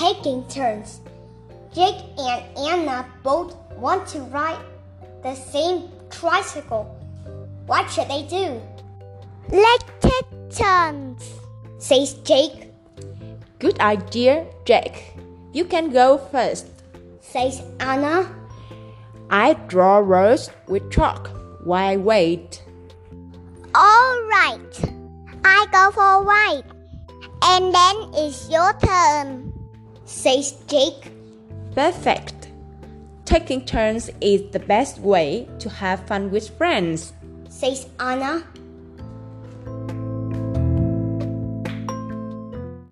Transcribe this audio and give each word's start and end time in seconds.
taking 0.00 0.42
turns. 0.48 1.00
Jake 1.74 2.00
and 2.16 2.42
Anna 2.56 3.06
both 3.22 3.54
want 3.76 4.06
to 4.08 4.20
ride 4.32 4.64
the 5.22 5.34
same 5.34 5.90
tricycle. 6.08 6.84
What 7.66 7.90
should 7.90 8.08
they 8.08 8.22
do? 8.24 8.60
Let's 9.50 9.84
take 10.00 10.26
turns, 10.50 11.22
says 11.78 12.14
Jake, 12.24 12.70
Good 13.60 13.78
idea, 13.80 14.46
Jake. 14.64 15.12
You 15.52 15.66
can 15.66 15.90
go 15.92 16.16
first. 16.16 16.66
says 17.20 17.60
Anna. 17.78 18.24
I 19.28 19.52
draw 19.68 19.98
rows 19.98 20.48
with 20.66 20.90
chalk 20.90 21.28
Why 21.62 21.98
wait. 21.98 22.64
All 23.74 24.16
right. 24.32 24.74
I 25.44 25.66
go 25.70 25.90
for 25.92 26.24
white. 26.24 26.64
And 27.44 27.74
then 27.74 27.96
it's 28.14 28.48
your 28.48 28.72
turn. 28.80 29.59
Says 30.10 30.52
Jake. 30.66 31.12
Perfect. 31.74 32.48
Taking 33.24 33.64
turns 33.64 34.10
is 34.20 34.42
the 34.50 34.58
best 34.58 34.98
way 34.98 35.48
to 35.60 35.68
have 35.70 36.04
fun 36.06 36.30
with 36.30 36.50
friends. 36.58 37.12
says 37.48 37.86
Anna. 37.98 38.42